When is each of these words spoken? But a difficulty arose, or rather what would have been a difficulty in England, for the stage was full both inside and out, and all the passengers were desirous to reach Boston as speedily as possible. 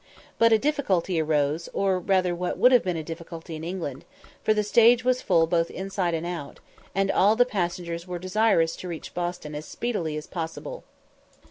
But 0.39 0.51
a 0.51 0.57
difficulty 0.57 1.21
arose, 1.21 1.69
or 1.73 1.99
rather 1.99 2.33
what 2.33 2.57
would 2.57 2.71
have 2.71 2.81
been 2.81 2.97
a 2.97 3.03
difficulty 3.03 3.55
in 3.55 3.63
England, 3.63 4.03
for 4.43 4.51
the 4.51 4.63
stage 4.63 5.03
was 5.05 5.21
full 5.21 5.45
both 5.45 5.69
inside 5.69 6.15
and 6.15 6.25
out, 6.25 6.59
and 6.95 7.11
all 7.11 7.35
the 7.35 7.45
passengers 7.45 8.07
were 8.07 8.17
desirous 8.17 8.75
to 8.77 8.87
reach 8.87 9.13
Boston 9.13 9.53
as 9.53 9.65
speedily 9.67 10.17
as 10.17 10.25
possible. 10.25 10.83